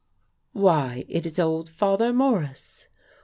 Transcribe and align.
"Why, 0.53 1.05
it 1.07 1.27
is 1.27 1.37
old 1.37 1.69
Father 1.69 2.11
Morris." 2.11 2.87